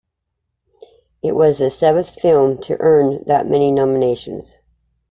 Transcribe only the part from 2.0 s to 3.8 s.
film to earn that many